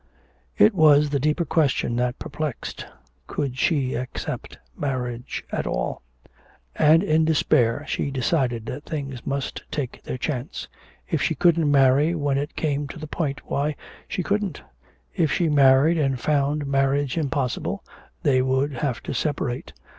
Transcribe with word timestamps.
It 0.57 0.73
was 0.73 1.11
the 1.11 1.19
deeper 1.19 1.45
question 1.45 1.95
that 1.97 2.17
perplexed: 2.17 2.87
Could 3.27 3.59
she 3.59 3.93
accept 3.93 4.57
marriage 4.75 5.43
at 5.51 5.67
all? 5.67 6.01
And 6.75 7.03
in 7.03 7.23
despair 7.23 7.85
she 7.87 8.09
decided 8.09 8.65
that 8.65 8.83
things 8.83 9.27
must 9.27 9.61
take 9.69 10.01
their 10.01 10.17
chance. 10.17 10.67
If 11.07 11.21
she 11.21 11.35
couldn't 11.35 11.69
marry 11.69 12.15
when 12.15 12.39
it 12.39 12.55
came 12.55 12.87
to 12.87 12.97
the 12.97 13.05
point, 13.05 13.41
why, 13.45 13.75
she 14.07 14.23
couldn't; 14.23 14.63
if 15.15 15.31
she 15.31 15.49
married 15.49 15.99
and 15.99 16.19
found 16.19 16.65
marriage 16.65 17.15
impossible, 17.15 17.83
they 18.23 18.41
would 18.41 18.71
have 18.77 19.03
to 19.03 19.13
separate. 19.13 19.71